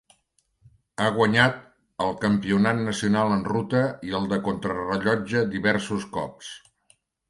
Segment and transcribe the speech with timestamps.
[1.03, 1.59] Ha guanyat
[2.07, 6.55] el campionat nacional en ruta i el de contrarellotge diversos cops.